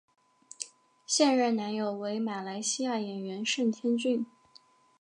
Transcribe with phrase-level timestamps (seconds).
[1.05, 4.25] 现任男友为马来西亚演员盛天俊。